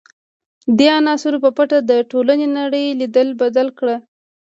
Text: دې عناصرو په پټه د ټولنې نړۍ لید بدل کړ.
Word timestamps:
دې 0.77 0.87
عناصرو 0.97 1.37
په 1.43 1.49
پټه 1.57 1.77
د 1.89 1.91
ټولنې 2.11 2.47
نړۍ 2.57 2.85
لید 2.99 3.15
بدل 3.41 3.67
کړ. 3.79 3.87